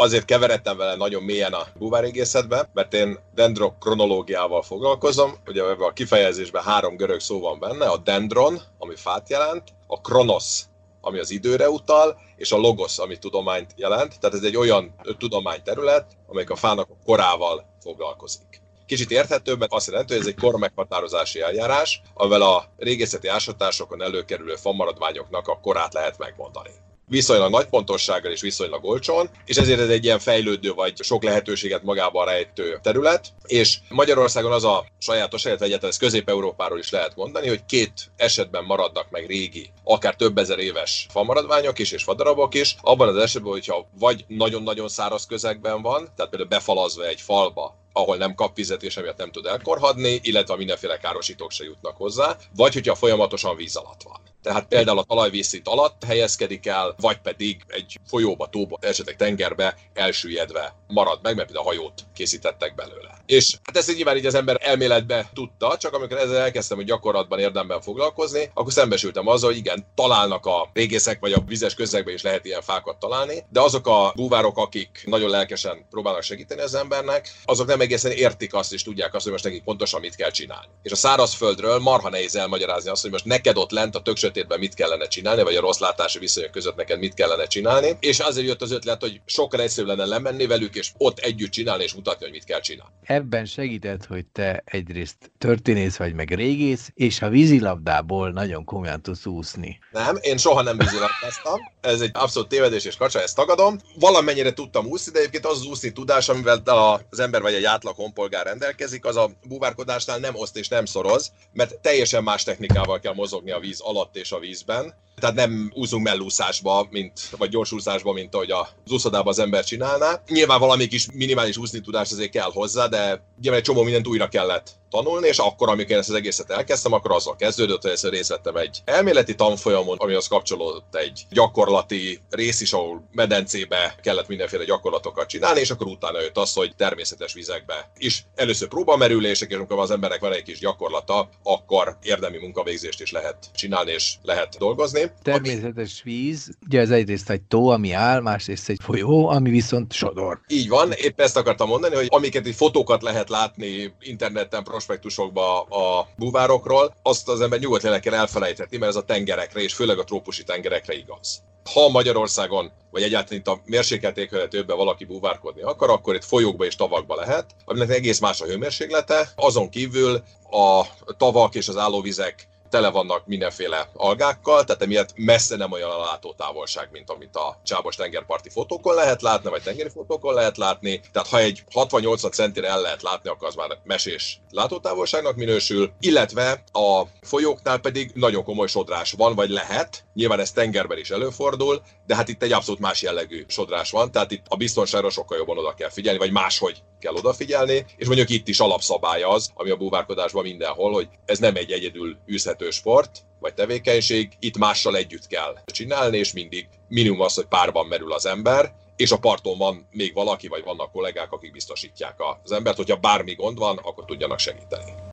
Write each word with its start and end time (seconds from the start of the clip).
azért 0.00 0.24
keveredtem 0.24 0.76
vele 0.76 0.96
nagyon 0.96 1.22
mélyen 1.22 1.52
a 1.52 1.66
búvárégészetbe, 1.78 2.68
mert 2.72 2.94
én 2.94 3.18
dendrokronológiával 3.34 4.62
foglalkozom, 4.62 5.34
ugye 5.46 5.62
ebben 5.62 5.88
a 5.88 5.92
kifejezésben 5.92 6.62
három 6.62 6.96
görög 6.96 7.20
szó 7.20 7.40
van 7.40 7.58
benne, 7.58 7.86
a 7.86 7.96
dendron, 7.96 8.60
ami 8.78 8.94
fát 8.96 9.30
jelent, 9.30 9.62
a 9.86 10.00
kronosz, 10.00 10.64
ami 11.00 11.18
az 11.18 11.30
időre 11.30 11.70
utal, 11.70 12.20
és 12.36 12.52
a 12.52 12.56
logos, 12.56 12.98
ami 12.98 13.18
tudományt 13.18 13.70
jelent. 13.76 14.20
Tehát 14.20 14.36
ez 14.36 14.42
egy 14.42 14.56
olyan 14.56 14.94
tudományterület, 15.18 16.16
amelyik 16.26 16.50
a 16.50 16.56
fának 16.56 16.88
a 16.90 17.04
korával 17.04 17.64
foglalkozik. 17.82 18.60
Kicsit 18.86 19.10
érthetőbben 19.10 19.68
azt 19.70 19.86
jelenti, 19.86 20.12
hogy 20.12 20.22
ez 20.22 20.28
egy 20.28 20.40
kormeghatározási 20.40 21.40
eljárás, 21.40 22.02
amivel 22.14 22.42
a 22.42 22.64
régészeti 22.76 23.28
ásatásokon 23.28 24.02
előkerülő 24.02 24.54
famaradványoknak 24.54 25.48
a 25.48 25.60
korát 25.60 25.94
lehet 25.94 26.18
megmondani 26.18 26.70
viszonylag 27.10 27.50
nagy 27.50 27.66
pontossággal 27.66 28.32
és 28.32 28.40
viszonylag 28.40 28.84
olcsón, 28.84 29.30
és 29.44 29.56
ezért 29.56 29.80
ez 29.80 29.88
egy 29.88 30.04
ilyen 30.04 30.18
fejlődő 30.18 30.72
vagy 30.72 31.02
sok 31.02 31.22
lehetőséget 31.22 31.82
magában 31.82 32.24
rejtő 32.24 32.78
terület, 32.82 33.28
és 33.46 33.78
Magyarországon 33.88 34.52
az 34.52 34.64
a 34.64 34.84
sajátos, 34.98 35.44
illetve 35.44 35.64
egyáltalán 35.64 35.92
ez 35.92 35.98
Közép-Európáról 35.98 36.78
is 36.78 36.90
lehet 36.90 37.16
mondani, 37.16 37.48
hogy 37.48 37.64
két 37.66 38.10
esetben 38.16 38.64
maradnak 38.64 39.10
meg 39.10 39.26
régi, 39.26 39.70
akár 39.84 40.14
több 40.16 40.38
ezer 40.38 40.58
éves 40.58 41.06
famaradványok 41.10 41.78
is 41.78 41.92
és 41.92 42.02
fadarabok 42.02 42.54
is, 42.54 42.76
abban 42.80 43.08
az 43.08 43.16
esetben, 43.16 43.52
hogyha 43.52 43.88
vagy 43.98 44.24
nagyon-nagyon 44.28 44.88
száraz 44.88 45.26
közegben 45.26 45.82
van, 45.82 46.08
tehát 46.16 46.30
például 46.30 46.48
befalazva 46.48 47.06
egy 47.06 47.20
falba, 47.20 47.78
ahol 47.92 48.16
nem 48.16 48.34
kap 48.34 48.56
vizet 48.56 48.82
és 48.82 48.96
emiatt 48.96 49.16
nem 49.16 49.30
tud 49.30 49.46
elkorhadni, 49.46 50.20
illetve 50.22 50.56
mindenféle 50.56 50.98
károsítók 50.98 51.50
se 51.50 51.64
jutnak 51.64 51.96
hozzá, 51.96 52.36
vagy 52.56 52.72
hogyha 52.72 52.94
folyamatosan 52.94 53.56
víz 53.56 53.76
alatt 53.76 54.02
van. 54.02 54.29
Tehát 54.42 54.66
például 54.66 54.98
a 54.98 55.02
talajvízszint 55.02 55.68
alatt 55.68 56.04
helyezkedik 56.04 56.66
el, 56.66 56.94
vagy 57.00 57.18
pedig 57.20 57.62
egy 57.66 57.98
folyóba, 58.06 58.48
tóba, 58.48 58.78
esetleg 58.80 59.16
tengerbe 59.16 59.76
elsüllyedve 59.94 60.79
marad 60.90 61.18
meg, 61.22 61.34
mert 61.34 61.46
például 61.46 61.66
a 61.66 61.70
hajót 61.70 62.04
készítettek 62.14 62.74
belőle. 62.74 63.18
És 63.26 63.56
hát 63.62 63.76
ezt 63.76 63.94
nyilván 63.94 64.16
így 64.16 64.26
az 64.26 64.34
ember 64.34 64.56
elméletbe 64.60 65.30
tudta, 65.34 65.76
csak 65.76 65.94
amikor 65.94 66.16
ezzel 66.16 66.36
elkezdtem, 66.36 66.76
hogy 66.76 66.86
gyakorlatban 66.86 67.38
érdemben 67.38 67.80
foglalkozni, 67.80 68.50
akkor 68.54 68.72
szembesültem 68.72 69.26
azzal, 69.26 69.50
hogy 69.50 69.58
igen, 69.58 69.86
találnak 69.94 70.46
a 70.46 70.70
régészek 70.72 71.20
vagy 71.20 71.32
a 71.32 71.42
vizes 71.46 71.74
közegben 71.74 72.14
is 72.14 72.22
lehet 72.22 72.44
ilyen 72.44 72.62
fákat 72.62 72.98
találni, 72.98 73.44
de 73.48 73.60
azok 73.60 73.86
a 73.86 74.12
búvárok, 74.16 74.58
akik 74.58 75.02
nagyon 75.06 75.30
lelkesen 75.30 75.86
próbálnak 75.90 76.22
segíteni 76.22 76.60
az 76.60 76.74
embernek, 76.74 77.32
azok 77.44 77.66
nem 77.66 77.80
egészen 77.80 78.10
értik 78.10 78.54
azt 78.54 78.72
és 78.72 78.82
tudják 78.82 79.14
azt, 79.14 79.22
hogy 79.22 79.32
most 79.32 79.44
nekik 79.44 79.62
pontosan 79.62 80.00
mit 80.00 80.14
kell 80.14 80.30
csinálni. 80.30 80.68
És 80.82 80.92
a 80.92 80.96
szárazföldről 80.96 81.78
marha 81.78 82.08
nehéz 82.08 82.36
elmagyarázni 82.36 82.90
azt, 82.90 83.02
hogy 83.02 83.10
most 83.10 83.24
neked 83.24 83.56
ott 83.56 83.70
lent 83.70 83.94
a 83.94 84.02
tök 84.02 84.16
sötétben 84.16 84.58
mit 84.58 84.74
kellene 84.74 85.06
csinálni, 85.06 85.42
vagy 85.42 85.54
a 85.54 85.60
rossz 85.60 85.78
látási 85.78 86.18
viszonyok 86.18 86.50
között 86.50 86.76
neked 86.76 86.98
mit 86.98 87.14
kellene 87.14 87.46
csinálni. 87.46 87.96
És 88.00 88.18
azért 88.18 88.46
jött 88.46 88.62
az 88.62 88.72
ötlet, 88.72 89.00
hogy 89.00 89.20
sokkal 89.26 89.60
egyszerűbb 89.60 89.88
lenne 89.88 90.04
lemenni 90.04 90.46
velük, 90.46 90.74
és 90.80 90.90
ott 90.96 91.18
együtt 91.18 91.50
csinálni, 91.50 91.82
és 91.82 91.94
mutatni, 91.94 92.24
hogy 92.24 92.34
mit 92.34 92.44
kell 92.44 92.60
csinálni. 92.60 92.92
Ebben 93.02 93.44
segített, 93.44 94.04
hogy 94.06 94.26
te 94.26 94.62
egyrészt 94.64 95.16
történész 95.38 95.96
vagy, 95.96 96.14
meg 96.14 96.30
régész, 96.30 96.90
és 96.94 97.22
a 97.22 97.28
vízilabdából 97.28 98.30
nagyon 98.30 98.64
komolyan 98.64 99.02
tudsz 99.02 99.26
úszni. 99.26 99.78
Nem, 99.90 100.18
én 100.20 100.36
soha 100.36 100.62
nem 100.62 100.78
vízilabdáztam. 100.78 101.60
Ez 101.80 102.00
egy 102.00 102.10
abszolút 102.12 102.48
tévedés 102.48 102.84
és 102.84 102.96
kacsa, 102.96 103.22
ezt 103.22 103.36
tagadom. 103.36 103.78
Valamennyire 103.98 104.52
tudtam 104.52 104.86
úszni, 104.86 105.12
de 105.12 105.18
egyébként 105.18 105.46
az 105.46 105.58
az 105.58 105.66
úszni 105.66 105.92
tudás, 105.92 106.28
amivel 106.28 106.62
az 107.10 107.20
ember 107.20 107.42
vagy 107.42 107.54
egy 107.54 107.64
átlag 107.64 107.94
honpolgár 107.94 108.46
rendelkezik, 108.46 109.04
az 109.04 109.16
a 109.16 109.30
búvárkodásnál 109.48 110.18
nem 110.18 110.34
oszt 110.34 110.56
és 110.56 110.68
nem 110.68 110.84
szoroz, 110.84 111.32
mert 111.52 111.78
teljesen 111.78 112.22
más 112.22 112.42
technikával 112.42 113.00
kell 113.00 113.14
mozogni 113.14 113.50
a 113.50 113.58
víz 113.58 113.80
alatt 113.80 114.16
és 114.16 114.32
a 114.32 114.38
vízben. 114.38 114.94
Tehát 115.20 115.36
nem 115.36 115.72
úszunk 115.74 116.04
mellúszásba, 116.04 116.86
mint, 116.90 117.20
vagy 117.38 117.48
gyorsúszásba, 117.48 118.12
mint 118.12 118.34
ahogy 118.34 118.50
az 118.50 118.92
úszodában 118.92 119.28
az 119.28 119.38
ember 119.38 119.64
csinálná. 119.64 120.22
Nyilván 120.28 120.58
valami 120.58 120.86
kis 120.86 121.08
minimális 121.12 121.56
úszni 121.56 121.80
tudás 121.80 122.12
azért 122.12 122.30
kell 122.30 122.50
hozzá, 122.52 122.86
de 122.86 123.24
nyilván 123.40 123.60
egy 123.60 123.66
csomó 123.66 123.82
mindent 123.82 124.06
újra 124.06 124.28
kellett 124.28 124.78
tanulni, 124.90 125.26
és 125.26 125.38
akkor, 125.38 125.68
amikor 125.68 125.96
ezt 125.96 126.08
az 126.08 126.14
egészet 126.14 126.50
elkezdtem, 126.50 126.92
akkor 126.92 127.12
azzal 127.12 127.36
kezdődött, 127.36 127.82
hogy 127.82 128.10
részt 128.10 128.28
vettem 128.28 128.56
egy 128.56 128.78
elméleti 128.84 129.34
tanfolyamon, 129.34 129.96
amihoz 129.98 130.28
kapcsolódott 130.28 130.94
egy 130.94 131.26
gyakorlati 131.30 132.20
rész 132.30 132.60
is, 132.60 132.72
ahol 132.72 133.08
medencébe 133.12 133.94
kellett 134.02 134.28
mindenféle 134.28 134.64
gyakorlatokat 134.64 135.28
csinálni, 135.28 135.60
és 135.60 135.70
akkor 135.70 135.86
utána 135.86 136.20
jött 136.20 136.38
az, 136.38 136.52
hogy 136.52 136.76
természetes 136.76 137.32
vizekbe 137.32 137.90
is 137.98 138.26
először 138.34 138.68
próbamerülések, 138.68 139.50
és 139.50 139.56
amikor 139.56 139.78
az 139.78 139.90
embernek 139.90 140.20
van 140.20 140.32
egy 140.32 140.42
kis 140.42 140.58
gyakorlata, 140.58 141.28
akkor 141.42 141.98
érdemi 142.02 142.38
munkavégzést 142.38 143.00
is 143.00 143.10
lehet 143.10 143.36
csinálni, 143.54 143.92
és 143.92 144.14
lehet 144.22 144.58
dolgozni. 144.58 145.09
Természetes 145.22 146.02
víz, 146.02 146.50
ugye 146.66 146.80
ez 146.80 146.90
egyrészt 146.90 147.30
egy 147.30 147.42
tó, 147.42 147.68
ami 147.68 147.92
áll, 147.92 148.20
másrészt 148.20 148.68
egy 148.68 148.78
folyó, 148.82 149.28
ami 149.28 149.50
viszont 149.50 149.92
sodor. 149.92 150.40
Így 150.48 150.68
van, 150.68 150.92
épp 150.92 151.20
ezt 151.20 151.36
akartam 151.36 151.68
mondani, 151.68 151.94
hogy 151.94 152.06
amiket 152.10 152.46
egy 152.46 152.54
fotókat 152.54 153.02
lehet 153.02 153.28
látni 153.28 153.94
interneten, 154.00 154.64
prospektusokba 154.64 155.60
a 155.60 156.08
búvárokról, 156.16 156.94
azt 157.02 157.28
az 157.28 157.40
ember 157.40 157.58
nyugodt 157.58 157.82
lélekkel 157.82 158.14
elfelejteti, 158.14 158.78
mert 158.78 158.90
ez 158.90 158.96
a 158.96 159.04
tengerekre, 159.04 159.60
és 159.60 159.74
főleg 159.74 159.98
a 159.98 160.04
trópusi 160.04 160.42
tengerekre 160.42 160.94
igaz. 160.94 161.42
Ha 161.74 161.88
Magyarországon, 161.88 162.72
vagy 162.90 163.02
egyáltalán 163.02 163.40
itt 163.40 163.46
a 163.46 163.60
mérsékelt 163.64 164.18
éghajlatőben 164.18 164.76
valaki 164.76 165.04
búvárkodni 165.04 165.62
akar, 165.62 165.90
akkor 165.90 166.14
itt 166.14 166.24
folyókba 166.24 166.64
és 166.64 166.76
tavakba 166.76 167.14
lehet, 167.14 167.54
aminek 167.64 167.90
egész 167.90 168.18
más 168.20 168.40
a 168.40 168.46
hőmérséklete. 168.46 169.32
Azon 169.36 169.68
kívül 169.68 170.22
a 170.50 170.84
tavak 171.16 171.54
és 171.54 171.68
az 171.68 171.76
állóvizek 171.76 172.48
tele 172.70 172.90
vannak 172.90 173.26
mindenféle 173.26 173.88
algákkal, 173.94 174.64
tehát 174.64 174.82
emiatt 174.82 175.10
messze 175.14 175.56
nem 175.56 175.72
olyan 175.72 175.90
a 175.90 175.98
látótávolság, 175.98 176.88
mint 176.92 177.10
amit 177.10 177.36
a 177.36 177.60
csábos 177.64 177.96
tengerparti 177.96 178.48
fotókon 178.48 178.94
lehet 178.94 179.22
látni, 179.22 179.50
vagy 179.50 179.62
tengeri 179.62 179.88
fotókon 179.88 180.34
lehet 180.34 180.56
látni. 180.56 181.00
Tehát 181.12 181.28
ha 181.28 181.38
egy 181.38 181.64
60-80 181.74 182.32
centire 182.32 182.68
el 182.68 182.80
lehet 182.80 183.02
látni, 183.02 183.30
akkor 183.30 183.48
az 183.48 183.54
már 183.54 183.78
mesés 183.84 184.40
látótávolságnak 184.50 185.36
minősül, 185.36 185.92
illetve 186.00 186.62
a 186.72 187.02
folyóknál 187.20 187.78
pedig 187.78 188.10
nagyon 188.14 188.44
komoly 188.44 188.66
sodrás 188.66 189.12
van, 189.12 189.34
vagy 189.34 189.50
lehet. 189.50 190.04
Nyilván 190.14 190.40
ez 190.40 190.52
tengerben 190.52 190.98
is 190.98 191.10
előfordul, 191.10 191.82
de 192.06 192.14
hát 192.14 192.28
itt 192.28 192.42
egy 192.42 192.52
abszolút 192.52 192.80
más 192.80 193.02
jellegű 193.02 193.44
sodrás 193.48 193.90
van, 193.90 194.10
tehát 194.10 194.30
itt 194.30 194.44
a 194.48 194.56
biztonságra 194.56 195.10
sokkal 195.10 195.38
jobban 195.38 195.58
oda 195.58 195.74
kell 195.74 195.90
figyelni, 195.90 196.18
vagy 196.18 196.30
máshogy 196.30 196.82
kell 197.00 197.14
odafigyelni, 197.14 197.84
és 197.96 198.06
mondjuk 198.06 198.30
itt 198.30 198.48
is 198.48 198.60
alapszabály 198.60 199.22
az, 199.22 199.50
ami 199.54 199.70
a 199.70 199.76
búvárkodásban 199.76 200.42
mindenhol, 200.42 200.92
hogy 200.92 201.08
ez 201.24 201.38
nem 201.38 201.56
egy 201.56 201.70
egyedül 201.70 202.16
űzhető 202.28 202.70
sport, 202.70 203.22
vagy 203.40 203.54
tevékenység, 203.54 204.32
itt 204.38 204.58
mással 204.58 204.96
együtt 204.96 205.26
kell 205.26 205.56
csinálni, 205.66 206.18
és 206.18 206.32
mindig 206.32 206.68
minimum 206.88 207.20
az, 207.20 207.34
hogy 207.34 207.46
párban 207.46 207.86
merül 207.86 208.12
az 208.12 208.26
ember, 208.26 208.72
és 208.96 209.10
a 209.10 209.18
parton 209.18 209.58
van 209.58 209.86
még 209.90 210.14
valaki, 210.14 210.48
vagy 210.48 210.64
vannak 210.64 210.92
kollégák, 210.92 211.32
akik 211.32 211.52
biztosítják 211.52 212.14
az 212.42 212.52
embert, 212.52 212.76
hogyha 212.76 212.96
bármi 212.96 213.34
gond 213.34 213.58
van, 213.58 213.76
akkor 213.76 214.04
tudjanak 214.04 214.38
segíteni 214.38 215.09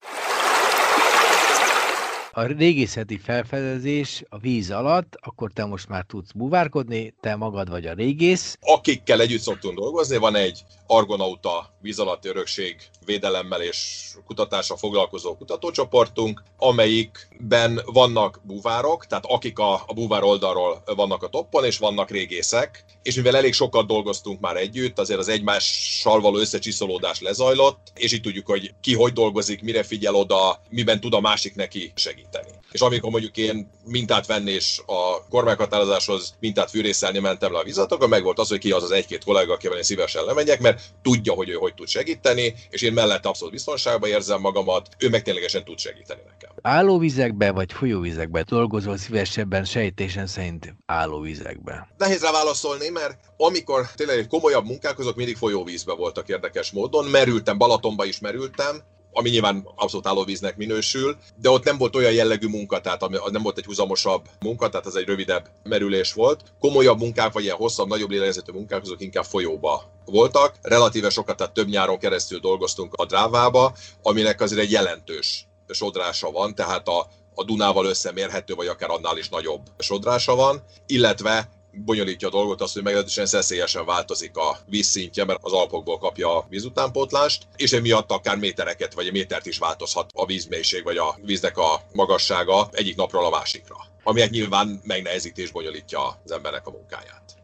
a 2.38 2.46
régészeti 2.46 3.18
felfedezés 3.18 4.24
a 4.30 4.38
víz 4.38 4.72
alatt, 4.72 5.18
akkor 5.22 5.52
te 5.52 5.66
most 5.66 5.88
már 5.88 6.06
tudsz 6.08 6.32
buvárkodni, 6.32 7.14
te 7.22 7.36
magad 7.36 7.70
vagy 7.70 7.86
a 7.86 7.94
régész. 7.94 8.58
Akikkel 8.62 9.22
együtt 9.22 9.42
szoktunk 9.42 9.78
dolgozni, 9.78 10.18
van 10.18 10.36
egy 10.36 10.64
Argonauta 10.88 11.74
víz 11.82 12.00
alatti 12.00 12.28
örökség 12.28 12.76
védelemmel 13.06 13.62
és 13.62 14.08
kutatásra 14.26 14.78
foglalkozó 14.78 15.36
kutatócsoportunk, 15.36 16.44
amelyikben 16.58 17.82
vannak 17.86 18.40
búvárok, 18.44 19.06
tehát 19.06 19.26
akik 19.26 19.60
a, 19.60 19.74
a 19.74 19.94
búvár 19.94 20.24
oldalról 20.24 20.84
vannak 20.96 21.24
a 21.24 21.28
toppon, 21.28 21.66
és 21.66 21.78
vannak 21.78 22.10
régészek, 22.10 22.86
és 23.04 23.16
mivel 23.16 23.36
elég 23.36 23.54
sokat 23.54 23.88
dolgoztunk 23.88 24.40
már 24.40 24.56
együtt, 24.56 25.00
azért 25.00 25.20
az 25.20 25.28
egymással 25.28 26.22
való 26.22 26.38
összecsiszolódás 26.38 27.22
lezajlott, 27.22 27.92
és 27.96 28.14
így 28.14 28.22
tudjuk, 28.22 28.46
hogy 28.46 28.74
ki 28.82 28.94
hogy 28.94 29.14
dolgozik, 29.14 29.62
mire 29.62 29.84
figyel 29.84 30.16
oda, 30.16 30.62
miben 30.70 31.00
tud 31.00 31.14
a 31.14 31.20
másik 31.20 31.56
neki 31.56 31.92
segíteni. 31.96 32.27
És 32.72 32.82
amikor 32.82 33.12
mondjuk 33.12 33.38
én 33.38 33.72
mintát 33.86 34.26
venni 34.26 34.52
és 34.52 34.82
a 34.86 35.28
kormányhatározáshoz 35.30 36.34
mintát 36.40 36.70
fűrészelni 36.70 37.20
mentem 37.20 37.52
le 37.52 37.60
a 37.60 37.64
vizatokon, 37.64 38.10
meg 38.10 38.24
volt 38.24 38.40
az, 38.40 38.50
hogy 38.50 38.58
ki 38.58 38.72
az 38.72 38.84
az 38.84 38.92
egy-két 38.92 39.24
kollega, 39.24 39.54
akivel 39.54 39.78
én 39.78 39.84
szívesen 39.84 40.24
lemegyek, 40.24 40.60
mert 40.60 40.82
tudja, 41.02 41.34
hogy 41.34 41.50
ő 41.50 41.54
hogy 41.54 41.74
tud 41.74 41.88
segíteni, 41.88 42.56
és 42.70 42.82
én 42.82 42.94
mellett 42.94 43.26
abszolút 43.26 43.54
biztonságban 43.54 44.10
érzem 44.10 44.42
magamat, 44.42 44.88
ő 45.00 45.10
meg 45.10 45.22
ténylegesen 45.22 45.64
tud 45.64 45.80
segíteni 45.80 46.22
nekem. 46.26 46.56
Állóvizekbe 46.62 47.52
vagy 47.52 47.74
folyóvizekbe 47.74 48.44
dolgozol 48.44 48.98
szívesebben 48.98 49.66
sejtésen 49.66 50.28
szerint 50.28 50.76
állóvizekbe? 50.86 51.88
Nehéz 51.98 52.22
rá 52.22 52.32
válaszolni, 52.32 52.90
mert 52.90 53.20
amikor 53.38 53.92
tényleg 53.96 54.28
komolyabb 54.28 54.66
munkák, 54.66 55.00
azok 55.00 55.16
mindig 55.16 55.38
folyóvízbe 55.38 55.94
voltak 55.94 56.28
érdekes 56.30 56.72
módon. 56.72 57.06
Merültem, 57.06 57.58
Balatonba 57.58 58.06
is 58.06 58.20
merültem, 58.20 58.84
ami 59.18 59.30
nyilván 59.30 59.68
abszolút 59.76 60.08
állóvíznek 60.08 60.58
minősül, 60.58 61.18
de 61.36 61.50
ott 61.50 61.64
nem 61.64 61.78
volt 61.78 61.96
olyan 61.96 62.12
jellegű 62.12 62.48
munka, 62.48 62.82
tehát 62.82 63.10
nem 63.32 63.42
volt 63.42 63.58
egy 63.58 63.66
húzamosabb 63.66 64.30
munka, 64.40 64.70
tehát 64.70 64.86
ez 64.86 64.96
egy 64.96 65.06
rövidebb 65.06 65.50
merülés 65.64 66.14
volt. 66.14 66.42
Komolyabb 66.60 67.00
munkák, 67.00 67.34
vagy 67.34 67.44
ilyen 67.44 67.56
hosszabb, 67.56 67.88
nagyobb 67.88 68.10
lélegzetű 68.10 68.52
munkák, 68.52 68.82
azok 68.82 69.02
inkább 69.02 69.24
folyóba 69.24 69.92
voltak. 70.06 70.56
Relatíve 70.62 71.10
sokat, 71.10 71.38
tehát 71.38 71.54
több 71.54 71.68
nyáron 71.68 71.98
keresztül 71.98 72.40
dolgoztunk 72.40 72.94
a 72.94 73.06
drávába, 73.06 73.74
aminek 74.02 74.42
azért 74.42 74.62
egy 74.62 74.72
jelentős 74.72 75.48
sodrása 75.70 76.32
van, 76.32 76.56
tehát 76.56 76.88
a, 76.88 77.08
a 77.36 77.44
Dunával 77.44 77.86
összemérhető, 77.86 78.54
vagy 78.54 78.68
akár 78.68 78.90
annál 78.90 79.18
is 79.18 79.30
nagyobb 79.30 79.62
sodrása 79.78 80.36
van, 80.36 80.64
illetve 80.86 81.50
bonyolítja 81.86 82.28
a 82.28 82.32
dolgot 82.32 82.62
az, 82.62 82.74
hogy 82.74 82.84
meglehetősen 82.84 83.26
szeszélyesen 83.26 83.86
változik 83.86 84.38
a 84.38 84.58
vízszintje, 84.66 85.26
mert 85.26 85.40
az 85.42 85.54
Alpokból 85.54 85.98
kapja 85.98 86.38
a 86.38 86.46
vízutánpótlást, 86.50 87.48
és 87.56 87.72
emiatt 87.72 88.12
akár 88.12 88.38
métereket 88.38 88.94
vagy 88.94 89.12
métert 89.12 89.46
is 89.46 89.58
változhat 89.58 90.12
a 90.14 90.26
vízmélység 90.26 90.84
vagy 90.84 90.98
a 90.98 91.16
víznek 91.22 91.58
a 91.58 91.82
magassága 91.94 92.70
egyik 92.72 92.96
napról 92.96 93.26
a 93.26 93.30
másikra. 93.30 93.76
Ami 94.04 94.22
nyilván 94.30 94.82
megnehezíti 94.84 95.42
és 95.42 95.52
bonyolítja 95.52 96.20
az 96.24 96.32
embernek 96.32 96.68
a 96.68 96.72
munkáját. 96.72 97.36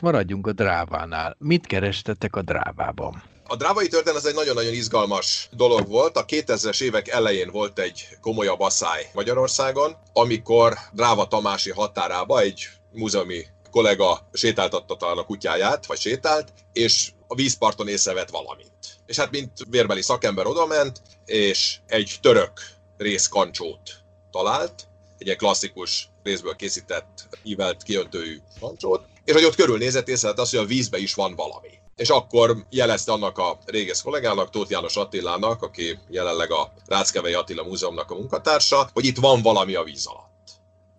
Maradjunk 0.00 0.46
a 0.46 0.52
drávánál. 0.52 1.36
Mit 1.38 1.66
kerestettek 1.66 2.36
a 2.36 2.42
drávában? 2.42 3.22
A 3.50 3.56
drávai 3.56 3.88
történet 3.88 4.18
az 4.18 4.26
egy 4.26 4.34
nagyon-nagyon 4.34 4.72
izgalmas 4.72 5.48
dolog 5.52 5.88
volt. 5.88 6.16
A 6.16 6.24
2000-es 6.24 6.82
évek 6.82 7.08
elején 7.08 7.50
volt 7.50 7.78
egy 7.78 8.08
komolyabb 8.20 8.60
asszály 8.60 9.10
Magyarországon, 9.14 9.96
amikor 10.12 10.74
Dráva 10.92 11.28
Tamási 11.28 11.70
határába 11.70 12.40
egy 12.40 12.68
múzeumi 12.92 13.46
kollega 13.70 14.28
sétáltatta 14.32 15.06
a 15.06 15.24
kutyáját, 15.24 15.86
vagy 15.86 15.98
sétált, 15.98 16.52
és 16.72 17.12
a 17.26 17.34
vízparton 17.34 17.88
észrevett 17.88 18.30
valamit. 18.30 18.98
És 19.06 19.16
hát 19.16 19.30
mint 19.30 19.50
vérbeli 19.70 20.02
szakember 20.02 20.46
odament, 20.46 21.02
és 21.24 21.78
egy 21.86 22.18
török 22.20 22.52
részkancsót 22.96 23.90
talált, 24.30 24.86
egy 25.18 25.26
ilyen 25.26 25.38
klasszikus 25.38 26.08
részből 26.22 26.56
készített, 26.56 27.28
ívelt 27.42 27.82
kiöntőjű 27.82 28.38
kancsót, 28.60 29.04
és 29.24 29.32
hogy 29.32 29.44
ott 29.44 29.54
körülnézett, 29.54 30.08
észrevett 30.08 30.38
azt, 30.38 30.50
hogy 30.50 30.64
a 30.64 30.66
vízbe 30.66 30.98
is 30.98 31.14
van 31.14 31.34
valami. 31.34 31.77
És 31.98 32.08
akkor 32.08 32.56
jelezte 32.70 33.12
annak 33.12 33.38
a 33.38 33.58
réges 33.66 34.02
kollégának, 34.02 34.50
Tóth 34.50 34.70
János 34.70 34.96
Attilának, 34.96 35.62
aki 35.62 35.98
jelenleg 36.08 36.52
a 36.52 36.72
Ráckevei 36.86 37.32
Attila 37.32 37.62
Múzeumnak 37.62 38.10
a 38.10 38.14
munkatársa, 38.14 38.90
hogy 38.92 39.04
itt 39.04 39.16
van 39.16 39.42
valami 39.42 39.74
a 39.74 39.82
víz 39.82 40.06
alatt. 40.06 40.50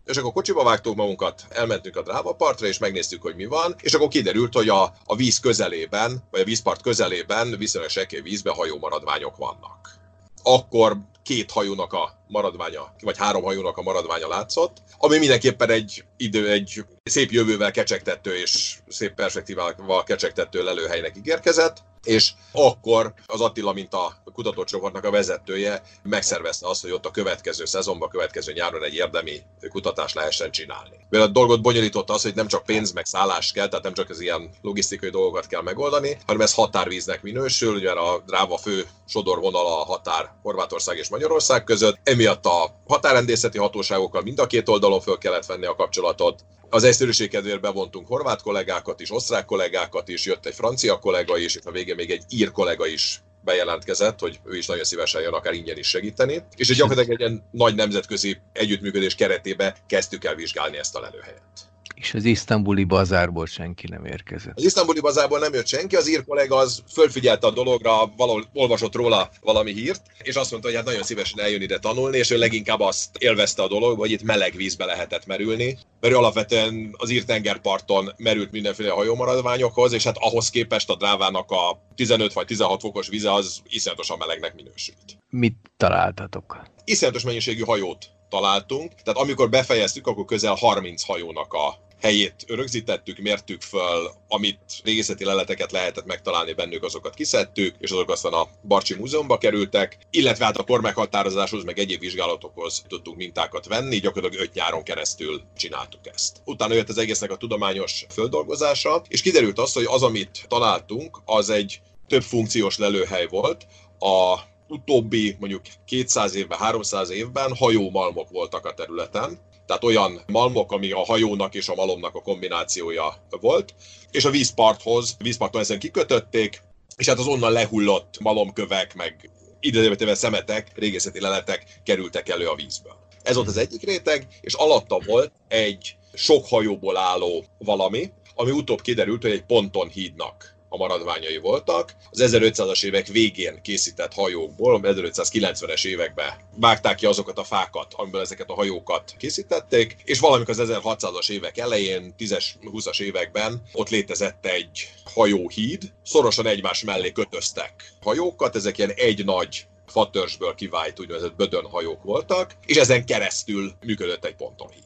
És 0.05 0.17
akkor 0.17 0.31
kocsiba 0.31 0.63
vágtuk 0.63 0.95
magunkat, 0.95 1.45
elmentünk 1.49 1.95
a 1.95 2.01
Dráva 2.01 2.33
partra, 2.33 2.67
és 2.67 2.77
megnéztük, 2.77 3.21
hogy 3.21 3.35
mi 3.35 3.45
van, 3.45 3.75
és 3.81 3.93
akkor 3.93 4.07
kiderült, 4.07 4.53
hogy 4.53 4.69
a, 4.69 4.93
a 5.05 5.15
víz 5.15 5.39
közelében, 5.39 6.23
vagy 6.31 6.41
a 6.41 6.43
vízpart 6.43 6.81
közelében 6.81 7.55
viszonylag 7.57 7.89
sekély 7.89 8.21
vízbe 8.21 8.51
hajómaradványok 8.51 9.37
vannak. 9.37 9.97
Akkor 10.43 10.97
két 11.29 11.51
hajónak 11.51 11.93
a 11.93 12.23
maradványa, 12.27 12.93
vagy 13.01 13.17
három 13.17 13.43
hajónak 13.43 13.77
a 13.77 13.81
maradványa 13.81 14.27
látszott, 14.27 14.77
ami 14.97 15.17
mindenképpen 15.17 15.69
egy 15.69 16.03
idő, 16.17 16.49
egy 16.51 16.85
szép 17.03 17.31
jövővel 17.31 17.71
kecsegtető 17.71 18.37
és 18.37 18.77
szép 18.87 19.13
perspektívával 19.13 20.03
kecsegtető 20.03 20.63
lelőhelynek 20.63 21.17
ígérkezett, 21.17 21.77
és 22.03 22.31
akkor 22.51 23.13
az 23.25 23.41
Attila, 23.41 23.73
mint 23.73 23.93
a 23.93 24.21
kutatócsoportnak 24.33 25.03
a 25.03 25.11
vezetője, 25.11 25.81
megszervezte 26.03 26.67
azt, 26.67 26.81
hogy 26.81 26.91
ott 26.91 27.05
a 27.05 27.11
következő 27.11 27.65
szezonban, 27.65 28.07
a 28.07 28.11
következő 28.11 28.53
nyáron 28.53 28.83
egy 28.83 28.93
érdemi 28.93 29.41
kutatást 29.69 30.15
lehessen 30.15 30.51
csinálni. 30.51 30.95
Mert 31.09 31.23
a 31.23 31.27
dolgot 31.27 31.61
bonyolította 31.61 32.13
az, 32.13 32.21
hogy 32.21 32.35
nem 32.35 32.47
csak 32.47 32.63
pénz 32.63 32.91
meg 32.91 33.05
szállás 33.05 33.51
kell, 33.51 33.67
tehát 33.67 33.83
nem 33.83 33.93
csak 33.93 34.09
az 34.09 34.19
ilyen 34.19 34.49
logisztikai 34.61 35.09
dolgokat 35.09 35.47
kell 35.47 35.61
megoldani, 35.61 36.17
hanem 36.25 36.41
ez 36.41 36.53
határvíznek 36.53 37.21
minősül, 37.21 37.75
ugye 37.75 37.91
a 37.91 38.23
dráva 38.25 38.57
fő 38.57 38.87
sodorvonala 39.07 39.81
a 39.81 39.85
határ 39.85 40.31
Horvátország 40.41 40.97
és 40.97 41.09
Magyarország 41.09 41.63
között. 41.63 41.97
Emiatt 42.03 42.45
a 42.45 42.75
határrendészeti 42.87 43.57
hatóságokkal 43.57 44.21
mind 44.21 44.39
a 44.39 44.47
két 44.47 44.69
oldalon 44.69 45.01
föl 45.01 45.17
kellett 45.17 45.45
venni 45.45 45.65
a 45.65 45.75
kapcsolatot, 45.75 46.43
az 46.69 46.83
egyszerűség 46.83 47.29
kedvéért 47.29 47.61
bevontunk 47.61 48.07
horvát 48.07 48.41
kollégákat 48.41 48.99
is, 48.99 49.11
osztrák 49.11 49.45
kollégákat 49.45 50.07
is, 50.07 50.25
jött 50.25 50.45
egy 50.45 50.53
francia 50.53 50.99
kollega 50.99 51.37
is, 51.37 51.55
és 51.55 51.65
a 51.65 51.71
végén 51.71 51.95
még 51.95 52.11
egy 52.11 52.23
ír 52.29 52.51
kollega 52.51 52.87
is 52.87 53.21
bejelentkezett, 53.41 54.19
hogy 54.19 54.39
ő 54.45 54.57
is 54.57 54.65
nagyon 54.65 54.83
szívesen 54.83 55.21
jön 55.21 55.33
akár 55.33 55.53
ingyen 55.53 55.77
is 55.77 55.87
segíteni, 55.87 56.43
és 56.55 56.75
gyakorlatilag 56.75 57.21
egy 57.21 57.27
ilyen 57.27 57.43
nagy 57.51 57.75
nemzetközi 57.75 58.37
együttműködés 58.53 59.15
keretébe 59.15 59.75
kezdtük 59.87 60.23
el 60.23 60.35
vizsgálni 60.35 60.77
ezt 60.77 60.95
a 60.95 60.99
lelőhelyet. 60.99 61.68
És 61.99 62.13
az 62.13 62.25
isztambuli 62.25 62.83
bazárból 62.83 63.45
senki 63.45 63.87
nem 63.87 64.05
érkezett. 64.05 64.57
Az 64.57 64.63
isztambuli 64.63 64.99
bazárból 64.99 65.39
nem 65.39 65.53
jött 65.53 65.67
senki, 65.67 65.95
az 65.95 66.09
ír 66.09 66.25
kollega 66.25 66.55
az 66.55 66.83
fölfigyelte 66.91 67.47
a 67.47 67.51
dologra, 67.51 68.13
valahol 68.17 68.45
olvasott 68.53 68.95
róla 68.95 69.29
valami 69.41 69.73
hírt, 69.73 70.01
és 70.23 70.35
azt 70.35 70.51
mondta, 70.51 70.67
hogy 70.67 70.77
hát 70.77 70.85
nagyon 70.85 71.03
szívesen 71.03 71.39
eljön 71.39 71.61
ide 71.61 71.79
tanulni, 71.79 72.17
és 72.17 72.29
ő 72.29 72.37
leginkább 72.37 72.79
azt 72.79 73.09
élvezte 73.17 73.63
a 73.63 73.67
dolog, 73.67 73.99
hogy 73.99 74.11
itt 74.11 74.23
meleg 74.23 74.55
vízbe 74.55 74.85
lehetett 74.85 75.25
merülni, 75.25 75.77
mert 75.99 76.13
ő 76.13 76.17
alapvetően 76.17 76.95
az 76.97 77.09
ír 77.09 77.25
tengerparton 77.25 78.13
merült 78.17 78.51
mindenféle 78.51 78.91
hajómaradványokhoz, 78.91 79.93
és 79.93 80.03
hát 80.03 80.17
ahhoz 80.17 80.49
képest 80.49 80.89
a 80.89 80.95
drávának 80.95 81.51
a 81.51 81.81
15 81.95 82.33
vagy 82.33 82.45
16 82.45 82.79
fokos 82.79 83.07
vize 83.07 83.33
az 83.33 83.61
iszonyatosan 83.69 84.17
melegnek 84.17 84.55
minősült. 84.55 85.17
Mit 85.29 85.55
találtatok? 85.77 86.61
Iszonyatos 86.83 87.23
mennyiségű 87.23 87.63
hajót 87.63 88.05
találtunk, 88.29 88.91
tehát 89.03 89.19
amikor 89.19 89.49
befejeztük, 89.49 90.07
akkor 90.07 90.25
közel 90.25 90.53
30 90.53 91.03
hajónak 91.03 91.53
a 91.53 91.87
helyét 92.01 92.45
rögzítettük, 92.47 93.17
mértük 93.17 93.61
föl, 93.61 94.11
amit 94.27 94.59
régészeti 94.83 95.25
leleteket 95.25 95.71
lehetett 95.71 96.05
megtalálni 96.05 96.53
bennük, 96.53 96.83
azokat 96.83 97.13
kiszedtük, 97.13 97.75
és 97.79 97.91
azok 97.91 98.09
aztán 98.09 98.33
a 98.33 98.47
Barcsi 98.67 98.95
Múzeumba 98.95 99.37
kerültek, 99.37 99.97
illetve 100.09 100.45
hát 100.45 100.57
a 100.57 100.63
kormeghatározáshoz, 100.63 101.63
meg 101.63 101.79
egyéb 101.79 101.99
vizsgálatokhoz 101.99 102.83
tudtunk 102.87 103.17
mintákat 103.17 103.67
venni, 103.67 103.99
gyakorlatilag 103.99 104.45
öt 104.45 104.53
nyáron 104.53 104.83
keresztül 104.83 105.41
csináltuk 105.57 106.07
ezt. 106.13 106.41
Utána 106.45 106.73
jött 106.73 106.89
az 106.89 106.97
egésznek 106.97 107.31
a 107.31 107.37
tudományos 107.37 108.05
földolgozása, 108.09 109.01
és 109.07 109.21
kiderült 109.21 109.59
az, 109.59 109.73
hogy 109.73 109.85
az, 109.87 110.03
amit 110.03 110.45
találtunk, 110.47 111.21
az 111.25 111.49
egy 111.49 111.81
több 112.07 112.23
funkciós 112.23 112.77
lelőhely 112.77 113.27
volt, 113.27 113.67
a 113.99 114.39
utóbbi 114.67 115.35
mondjuk 115.39 115.61
200 115.85 116.35
évben, 116.35 116.57
300 116.57 117.09
évben 117.09 117.55
hajómalmok 117.55 118.29
voltak 118.29 118.65
a 118.65 118.73
területen, 118.73 119.39
tehát 119.69 119.83
olyan 119.83 120.21
malmok, 120.27 120.71
ami 120.71 120.91
a 120.91 121.05
hajónak 121.05 121.55
és 121.55 121.67
a 121.67 121.75
malomnak 121.75 122.15
a 122.15 122.21
kombinációja 122.21 123.27
volt, 123.41 123.73
és 124.11 124.25
a 124.25 124.29
vízparthoz, 124.29 125.15
vízparton 125.19 125.61
ezen 125.61 125.79
kikötötték, 125.79 126.61
és 126.97 127.07
hát 127.07 127.19
az 127.19 127.27
onnan 127.27 127.51
lehullott 127.51 128.19
malomkövek, 128.19 128.95
meg 128.95 129.29
idejévetével 129.59 130.15
szemetek, 130.15 130.71
régészeti 130.75 131.19
leletek 131.19 131.79
kerültek 131.83 132.29
elő 132.29 132.47
a 132.47 132.55
vízből. 132.55 132.95
Ez 133.23 133.35
volt 133.35 133.47
az 133.47 133.57
egyik 133.57 133.83
réteg, 133.83 134.27
és 134.41 134.53
alatta 134.53 134.99
volt 135.05 135.31
egy 135.47 135.95
sok 136.13 136.47
hajóból 136.47 136.97
álló 136.97 137.45
valami, 137.57 138.11
ami 138.35 138.51
utóbb 138.51 138.81
kiderült, 138.81 139.21
hogy 139.21 139.31
egy 139.31 139.45
ponton 139.45 139.87
hídnak 139.87 140.58
a 140.69 140.77
maradványai 140.77 141.37
voltak. 141.37 141.95
Az 142.11 142.23
1500-as 142.31 142.83
évek 142.83 143.07
végén 143.07 143.61
készített 143.61 144.13
hajókból, 144.13 144.79
1590-es 144.83 145.85
években 145.85 146.33
vágták 146.55 146.95
ki 146.95 147.05
azokat 147.05 147.37
a 147.37 147.43
fákat, 147.43 147.93
amiből 147.93 148.21
ezeket 148.21 148.49
a 148.49 148.53
hajókat 148.53 149.15
készítették, 149.17 149.95
és 150.03 150.19
valamikor 150.19 150.59
az 150.59 150.69
1600-as 150.71 151.29
évek 151.29 151.57
elején, 151.57 152.13
10-es, 152.19 152.45
20-as 152.63 153.01
években 153.01 153.61
ott 153.73 153.89
létezett 153.89 154.45
egy 154.45 154.89
hajóhíd, 155.13 155.91
szorosan 156.03 156.47
egymás 156.47 156.83
mellé 156.83 157.11
kötöztek 157.11 157.93
hajókat, 158.01 158.55
ezek 158.55 158.77
ilyen 158.77 158.91
egy 158.95 159.25
nagy 159.25 159.65
fatörzsből 159.87 160.55
kivált 160.55 160.99
úgynevezett 160.99 161.35
bödön 161.35 161.65
hajók 161.65 162.03
voltak, 162.03 162.55
és 162.65 162.77
ezen 162.77 163.05
keresztül 163.05 163.73
működött 163.85 164.25
egy 164.25 164.35
pontonhíd 164.35 164.83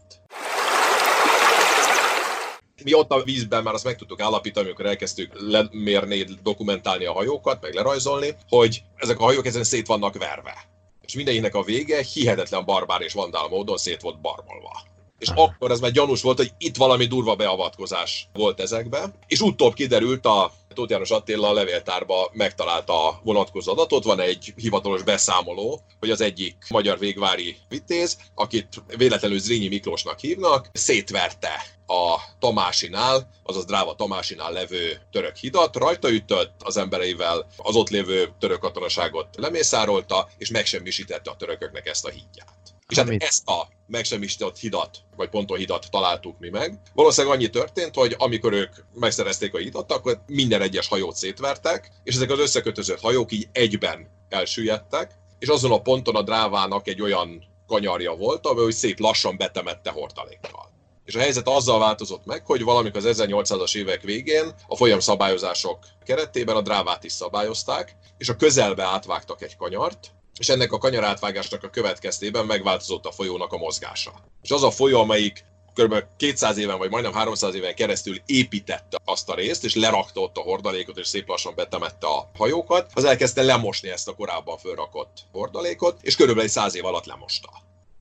mi 2.83 2.93
ott 2.93 3.11
a 3.11 3.23
vízben 3.23 3.63
már 3.63 3.73
azt 3.73 3.83
meg 3.83 3.95
tudtuk 3.95 4.21
állapítani, 4.21 4.65
amikor 4.65 4.85
elkezdtük 4.85 5.31
lemérni, 5.33 6.25
dokumentálni 6.43 7.05
a 7.05 7.13
hajókat, 7.13 7.61
meg 7.61 7.73
lerajzolni, 7.73 8.35
hogy 8.49 8.83
ezek 8.95 9.19
a 9.19 9.23
hajók 9.23 9.45
ezen 9.45 9.63
szét 9.63 9.87
vannak 9.87 10.17
verve. 10.17 10.71
És 11.01 11.13
mindenkinek 11.13 11.55
a 11.55 11.63
vége 11.63 12.03
hihetetlen 12.13 12.65
barbár 12.65 13.01
és 13.01 13.13
vandál 13.13 13.47
módon 13.47 13.77
szét 13.77 14.01
volt 14.01 14.21
barmolva. 14.21 14.92
És 15.23 15.29
akkor 15.35 15.71
ez 15.71 15.79
már 15.79 15.91
gyanús 15.91 16.21
volt, 16.21 16.37
hogy 16.37 16.51
itt 16.57 16.77
valami 16.77 17.05
durva 17.05 17.35
beavatkozás 17.35 18.27
volt 18.33 18.59
ezekbe. 18.59 19.13
És 19.27 19.41
utóbb 19.41 19.73
kiderült 19.73 20.25
a 20.25 20.51
Tóth 20.73 20.91
János 20.91 21.09
Attila 21.09 21.49
a 21.49 21.53
levéltárba 21.53 22.29
megtalálta 22.33 23.07
a 23.07 23.19
vonatkozó 23.23 23.71
adatot, 23.71 24.03
van 24.03 24.19
egy 24.19 24.53
hivatalos 24.55 25.03
beszámoló, 25.03 25.81
hogy 25.99 26.09
az 26.09 26.21
egyik 26.21 26.55
magyar 26.69 26.99
végvári 26.99 27.57
vitéz, 27.69 28.17
akit 28.35 28.67
véletlenül 28.97 29.39
Zrínyi 29.39 29.67
Miklósnak 29.67 30.19
hívnak, 30.19 30.69
szétverte 30.73 31.65
a 31.87 32.15
Tamásinál, 32.39 33.29
azaz 33.43 33.65
Dráva 33.65 33.95
Tamásinál 33.95 34.51
levő 34.51 35.01
török 35.11 35.35
hidat, 35.35 35.75
rajta 35.75 36.11
ütött 36.11 36.53
az 36.59 36.77
embereivel, 36.77 37.47
az 37.57 37.75
ott 37.75 37.89
lévő 37.89 38.33
török 38.39 38.59
katonaságot 38.59 39.27
lemészárolta, 39.37 40.29
és 40.37 40.49
megsemmisítette 40.49 41.31
a 41.31 41.35
törököknek 41.35 41.87
ezt 41.87 42.05
a 42.05 42.09
hídját. 42.09 42.72
És 42.87 42.97
hát 42.97 43.09
ezt 43.17 43.47
a 43.47 43.67
megsemmisített 43.87 44.57
hidat, 44.57 44.97
vagy 45.15 45.29
ponton 45.29 45.57
hidat 45.57 45.87
találtuk 45.91 46.39
mi 46.39 46.49
meg. 46.49 46.79
Valószínűleg 46.93 47.35
annyi 47.35 47.49
történt, 47.49 47.95
hogy 47.95 48.15
amikor 48.17 48.53
ők 48.53 48.75
megszerezték 48.93 49.53
a 49.53 49.57
hidat, 49.57 49.91
akkor 49.91 50.23
minden 50.27 50.61
egyes 50.61 50.87
hajót 50.87 51.15
szétvertek, 51.15 51.91
és 52.03 52.15
ezek 52.15 52.31
az 52.31 52.39
összekötözött 52.39 52.99
hajók 52.99 53.31
így 53.31 53.47
egyben 53.51 54.07
elsüllyedtek, 54.29 55.11
és 55.39 55.47
azon 55.47 55.71
a 55.71 55.81
ponton 55.81 56.15
a 56.15 56.21
drávának 56.21 56.87
egy 56.87 57.01
olyan 57.01 57.43
kanyarja 57.67 58.15
volt, 58.15 58.45
ahol 58.45 58.71
szép 58.71 58.99
lassan 58.99 59.37
betemette 59.37 59.89
hortalékkal. 59.89 60.71
És 61.05 61.15
a 61.15 61.19
helyzet 61.19 61.47
azzal 61.47 61.79
változott 61.79 62.25
meg, 62.25 62.45
hogy 62.45 62.63
valamikor 62.63 63.05
az 63.05 63.17
1800-as 63.19 63.75
évek 63.75 64.01
végén 64.01 64.53
a 64.67 64.75
folyam 64.75 64.99
szabályozások 64.99 65.79
keretében 66.05 66.55
a 66.55 66.61
drávát 66.61 67.03
is 67.03 67.11
szabályozták, 67.11 67.95
és 68.17 68.29
a 68.29 68.35
közelbe 68.35 68.83
átvágtak 68.83 69.41
egy 69.41 69.55
kanyart, 69.55 70.11
és 70.37 70.49
ennek 70.49 70.71
a 70.71 70.77
kanyarátvágásnak 70.77 71.63
a 71.63 71.69
következtében 71.69 72.45
megváltozott 72.45 73.05
a 73.05 73.11
folyónak 73.11 73.53
a 73.53 73.57
mozgása. 73.57 74.11
És 74.41 74.51
az 74.51 74.63
a 74.63 74.71
folyó, 74.71 74.99
amelyik 74.99 75.43
kb. 75.73 76.03
200 76.17 76.57
éven, 76.57 76.77
vagy 76.77 76.89
majdnem 76.89 77.13
300 77.13 77.55
éven 77.55 77.75
keresztül 77.75 78.15
építette 78.25 78.99
azt 79.05 79.29
a 79.29 79.35
részt, 79.35 79.63
és 79.63 79.75
lerakta 79.75 80.19
ott 80.19 80.37
a 80.37 80.41
hordalékot, 80.41 80.97
és 80.97 81.07
szép 81.07 81.27
lassan 81.27 81.55
betemette 81.55 82.07
a 82.07 82.31
hajókat, 82.37 82.91
az 82.93 83.03
elkezdte 83.03 83.41
lemosni 83.41 83.89
ezt 83.89 84.07
a 84.07 84.15
korábban 84.15 84.57
fölrakott 84.57 85.17
hordalékot, 85.31 85.97
és 86.01 86.15
körülbelül 86.15 86.49
100 86.49 86.75
év 86.75 86.85
alatt 86.85 87.05
lemosta. 87.05 87.49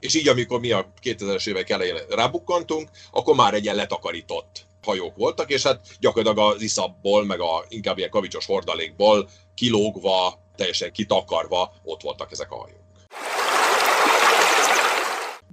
És 0.01 0.15
így, 0.15 0.29
amikor 0.29 0.61
mi 0.61 0.71
a 0.71 0.93
2000-es 1.03 1.49
évek 1.49 1.71
elején 1.71 1.99
rábukkantunk, 2.09 2.89
akkor 3.11 3.35
már 3.35 3.55
egy 3.55 3.65
ilyen 3.65 3.77
letakarított 3.77 4.67
hajók 4.85 5.17
voltak, 5.17 5.51
és 5.51 5.63
hát 5.63 5.81
gyakorlatilag 6.01 6.53
az 6.55 6.63
iszapból, 6.63 7.25
meg 7.25 7.41
a 7.41 7.65
inkább 7.69 7.99
ilyen 7.99 8.11
kavicsos 8.11 8.47
hordalékból 8.47 9.29
kilógva, 9.55 10.41
teljesen 10.57 10.93
kitakarva 10.93 11.73
ott 11.85 12.03
voltak 12.03 12.33
ezek 12.33 12.51
a 12.51 12.57
hajók. 12.57 12.81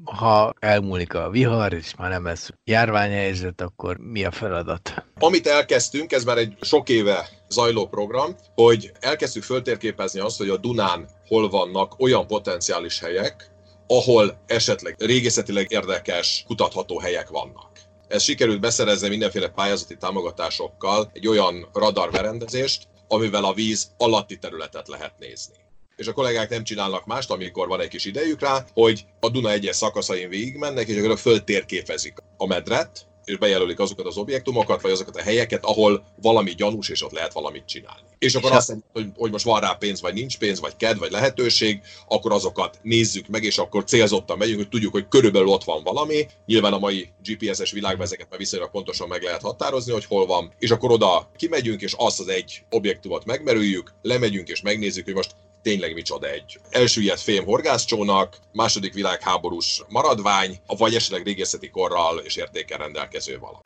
Ha 0.03 0.53
elmúlik 0.59 1.13
a 1.13 1.29
vihar, 1.29 1.73
és 1.73 1.95
már 1.97 2.09
nem 2.09 2.25
lesz 2.25 2.49
járványhelyzet, 2.63 3.61
akkor 3.61 3.97
mi 3.97 4.23
a 4.23 4.31
feladat? 4.31 5.03
Amit 5.19 5.47
elkezdtünk, 5.47 6.11
ez 6.11 6.23
már 6.23 6.37
egy 6.37 6.57
sok 6.61 6.89
éve 6.89 7.29
zajló 7.49 7.87
program, 7.87 8.35
hogy 8.55 8.91
elkezdtük 8.99 9.43
föltérképezni 9.43 10.19
azt, 10.19 10.37
hogy 10.37 10.49
a 10.49 10.57
Dunán 10.57 11.07
hol 11.27 11.49
vannak 11.49 11.99
olyan 11.99 12.27
potenciális 12.27 12.99
helyek, 12.99 13.51
ahol 13.87 14.43
esetleg 14.47 14.95
régészetileg 14.99 15.71
érdekes, 15.71 16.43
kutatható 16.47 16.99
helyek 16.99 17.29
vannak. 17.29 17.88
Ez 18.09 18.23
sikerült 18.23 18.59
beszerezni 18.59 19.09
mindenféle 19.09 19.47
pályázati 19.47 19.97
támogatásokkal 19.97 21.09
egy 21.13 21.27
olyan 21.27 21.69
radarberendezést, 21.73 22.87
amivel 23.07 23.43
a 23.43 23.53
víz 23.53 23.91
alatti 23.97 24.37
területet 24.37 24.87
lehet 24.87 25.13
nézni. 25.19 25.55
És 25.95 26.07
a 26.07 26.13
kollégák 26.13 26.49
nem 26.49 26.63
csinálnak 26.63 27.05
mást, 27.05 27.31
amikor 27.31 27.67
van 27.67 27.81
egy 27.81 27.87
kis 27.87 28.05
idejük 28.05 28.39
rá, 28.39 28.65
hogy 28.73 29.05
a 29.19 29.29
Duna 29.29 29.51
egyes 29.51 29.75
szakaszain 29.75 30.29
végigmennek, 30.29 30.87
és 30.87 31.03
akkor 31.03 31.19
föltérképezik 31.19 32.17
a 32.37 32.45
medret, 32.47 33.08
és 33.29 33.37
bejelölik 33.37 33.79
azokat 33.79 34.05
az 34.05 34.17
objektumokat, 34.17 34.81
vagy 34.81 34.91
azokat 34.91 35.15
a 35.15 35.21
helyeket, 35.21 35.65
ahol 35.65 36.03
valami 36.21 36.51
gyanús, 36.51 36.89
és 36.89 37.03
ott 37.03 37.11
lehet 37.11 37.33
valamit 37.33 37.65
csinálni. 37.65 38.07
És 38.19 38.35
akkor 38.35 38.49
és 38.51 38.55
azt 38.55 38.67
mondjuk, 38.67 38.89
hogy, 38.93 39.07
hogy 39.15 39.31
most 39.31 39.45
van 39.45 39.59
rá 39.59 39.73
pénz, 39.73 40.01
vagy 40.01 40.13
nincs 40.13 40.37
pénz, 40.37 40.59
vagy 40.59 40.75
ked, 40.75 40.97
vagy 40.97 41.11
lehetőség, 41.11 41.81
akkor 42.07 42.31
azokat 42.31 42.79
nézzük 42.81 43.27
meg, 43.27 43.43
és 43.43 43.57
akkor 43.57 43.83
célzottan 43.83 44.37
megyünk, 44.37 44.57
hogy 44.57 44.69
tudjuk, 44.69 44.91
hogy 44.91 45.07
körülbelül 45.07 45.47
ott 45.47 45.63
van 45.63 45.83
valami. 45.83 46.27
Nyilván 46.45 46.73
a 46.73 46.79
mai 46.79 47.09
GPS-es 47.23 47.71
világban 47.71 48.05
ezeket 48.05 48.29
már 48.29 48.39
viszonylag 48.39 48.71
pontosan 48.71 49.07
meg 49.07 49.21
lehet 49.21 49.41
határozni, 49.41 49.91
hogy 49.91 50.05
hol 50.05 50.25
van. 50.25 50.53
És 50.59 50.71
akkor 50.71 50.91
oda 50.91 51.31
kimegyünk, 51.37 51.81
és 51.81 51.93
azt 51.97 52.19
az 52.19 52.27
egy 52.27 52.63
objektumot 52.69 53.25
megmerüljük, 53.25 53.93
lemegyünk, 54.01 54.47
és 54.47 54.61
megnézzük, 54.61 55.05
hogy 55.05 55.13
most 55.13 55.35
tényleg 55.61 55.93
micsoda 55.93 56.29
egy 56.29 56.59
elsüllyedt 56.69 57.21
fém 57.21 57.45
horgászcsónak, 57.45 58.37
második 58.51 58.93
világháborús 58.93 59.81
maradvány, 59.87 60.59
vagy 60.77 60.95
esetleg 60.95 61.23
régészeti 61.23 61.69
korral 61.69 62.17
és 62.17 62.35
értéken 62.35 62.77
rendelkező 62.77 63.39
valami. 63.39 63.59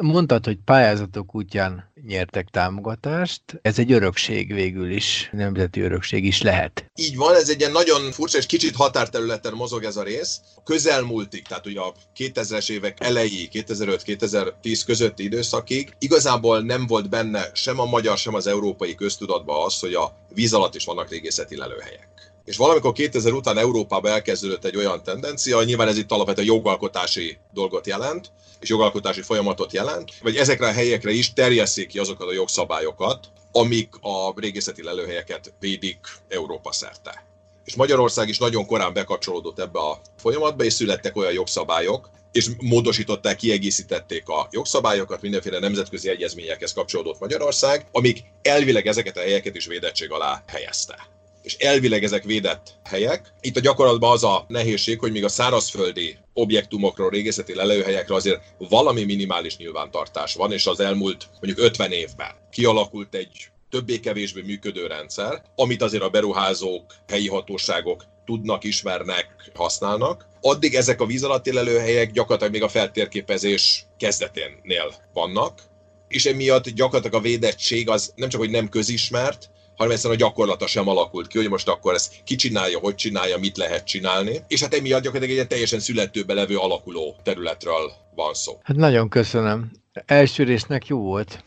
Mondtad, 0.00 0.44
hogy 0.44 0.58
pályázatok 0.64 1.34
útján 1.34 1.92
nyertek 2.06 2.48
támogatást. 2.48 3.42
Ez 3.62 3.78
egy 3.78 3.92
örökség 3.92 4.52
végül 4.52 4.90
is, 4.90 5.28
nemzeti 5.32 5.80
örökség 5.80 6.24
is 6.24 6.42
lehet. 6.42 6.90
Így 6.94 7.16
van, 7.16 7.34
ez 7.34 7.48
egy 7.48 7.60
ilyen 7.60 7.72
nagyon 7.72 8.12
furcsa 8.12 8.38
és 8.38 8.46
kicsit 8.46 8.76
határterületen 8.76 9.52
mozog 9.52 9.84
ez 9.84 9.96
a 9.96 10.02
rész. 10.02 10.40
Közelmúltig, 10.64 11.46
tehát 11.46 11.66
ugye 11.66 11.80
a 11.80 11.94
2000-es 12.16 12.70
évek 12.70 13.04
elejé, 13.04 13.48
2005-2010 13.52 14.82
közötti 14.86 15.24
időszakig 15.24 15.94
igazából 15.98 16.60
nem 16.60 16.86
volt 16.86 17.08
benne 17.08 17.50
sem 17.52 17.80
a 17.80 17.84
magyar, 17.84 18.18
sem 18.18 18.34
az 18.34 18.46
európai 18.46 18.94
köztudatban 18.94 19.64
az, 19.64 19.80
hogy 19.80 19.94
a 19.94 20.26
víz 20.34 20.52
alatt 20.52 20.74
is 20.74 20.84
vannak 20.84 21.10
régészeti 21.10 21.56
lelőhelyek. 21.56 22.31
És 22.44 22.56
valamikor 22.56 22.92
2000 22.92 23.32
után 23.32 23.58
Európában 23.58 24.12
elkezdődött 24.12 24.64
egy 24.64 24.76
olyan 24.76 25.02
tendencia, 25.02 25.62
nyilván 25.62 25.88
ez 25.88 25.96
itt 25.96 26.10
alapvetően 26.10 26.46
jogalkotási 26.46 27.38
dolgot 27.52 27.86
jelent, 27.86 28.32
és 28.60 28.68
jogalkotási 28.68 29.22
folyamatot 29.22 29.72
jelent, 29.72 30.10
vagy 30.22 30.36
ezekre 30.36 30.66
a 30.66 30.72
helyekre 30.72 31.10
is 31.10 31.32
terjesszék 31.32 31.86
ki 31.86 31.98
azokat 31.98 32.28
a 32.28 32.32
jogszabályokat, 32.32 33.28
amik 33.52 33.94
a 34.00 34.40
régészeti 34.40 34.82
lelőhelyeket 34.82 35.52
védik 35.60 35.98
Európa 36.28 36.72
szerte. 36.72 37.24
És 37.64 37.74
Magyarország 37.74 38.28
is 38.28 38.38
nagyon 38.38 38.66
korán 38.66 38.92
bekapcsolódott 38.92 39.58
ebbe 39.58 39.78
a 39.78 40.00
folyamatba, 40.16 40.64
és 40.64 40.72
születtek 40.72 41.16
olyan 41.16 41.32
jogszabályok, 41.32 42.10
és 42.32 42.50
módosították, 42.58 43.36
kiegészítették 43.36 44.28
a 44.28 44.48
jogszabályokat, 44.50 45.22
mindenféle 45.22 45.58
nemzetközi 45.58 46.08
egyezményekhez 46.08 46.72
kapcsolódott 46.72 47.20
Magyarország, 47.20 47.86
amik 47.92 48.24
elvileg 48.42 48.86
ezeket 48.86 49.16
a 49.16 49.20
helyeket 49.20 49.56
is 49.56 49.66
védettség 49.66 50.10
alá 50.10 50.42
helyezte 50.46 51.10
és 51.42 51.56
elvileg 51.56 52.04
ezek 52.04 52.24
védett 52.24 52.74
helyek. 52.84 53.32
Itt 53.40 53.56
a 53.56 53.60
gyakorlatban 53.60 54.12
az 54.12 54.24
a 54.24 54.44
nehézség, 54.48 54.98
hogy 54.98 55.12
még 55.12 55.24
a 55.24 55.28
szárazföldi 55.28 56.16
objektumokról, 56.32 57.10
régészeti 57.10 57.54
lelőhelyekről 57.54 58.16
azért 58.16 58.40
valami 58.58 59.04
minimális 59.04 59.56
nyilvántartás 59.56 60.34
van, 60.34 60.52
és 60.52 60.66
az 60.66 60.80
elmúlt 60.80 61.28
mondjuk 61.40 61.66
50 61.66 61.92
évben 61.92 62.30
kialakult 62.50 63.14
egy 63.14 63.50
többé-kevésbé 63.70 64.42
működő 64.42 64.86
rendszer, 64.86 65.42
amit 65.56 65.82
azért 65.82 66.02
a 66.02 66.08
beruházók, 66.08 66.94
helyi 67.08 67.28
hatóságok 67.28 68.04
tudnak, 68.24 68.64
ismernek, 68.64 69.50
használnak. 69.54 70.26
Addig 70.40 70.74
ezek 70.74 71.00
a 71.00 71.06
víz 71.06 71.24
alatti 71.24 71.52
lelőhelyek 71.52 72.10
gyakorlatilag 72.10 72.52
még 72.52 72.62
a 72.62 72.68
feltérképezés 72.68 73.86
kezdeténél 73.98 74.94
vannak, 75.12 75.62
és 76.08 76.26
emiatt 76.26 76.68
gyakorlatilag 76.68 77.20
a 77.20 77.28
védettség 77.28 77.88
az 77.88 78.12
nem 78.16 78.28
csak, 78.28 78.40
hogy 78.40 78.50
nem 78.50 78.68
közismert, 78.68 79.50
hanem 79.76 79.92
egyszerűen 79.92 80.20
a 80.20 80.22
gyakorlata 80.22 80.66
sem 80.66 80.88
alakult 80.88 81.26
ki, 81.26 81.38
hogy 81.38 81.48
most 81.48 81.68
akkor 81.68 81.94
ezt 81.94 82.14
ki 82.24 82.34
csinálja, 82.34 82.78
hogy 82.78 82.94
csinálja, 82.94 83.38
mit 83.38 83.56
lehet 83.56 83.86
csinálni. 83.86 84.36
És 84.48 84.60
hát 84.60 84.74
emiatt 84.74 85.02
gyakorlatilag 85.02 85.40
egy 85.40 85.48
teljesen 85.48 85.80
születőbe 85.80 86.34
levő 86.34 86.56
alakuló 86.56 87.16
területről 87.22 87.92
van 88.14 88.34
szó. 88.34 88.58
Hát 88.62 88.76
nagyon 88.76 89.08
köszönöm. 89.08 89.70
Első 90.06 90.42
résznek 90.42 90.86
jó 90.86 90.98
volt. 90.98 91.44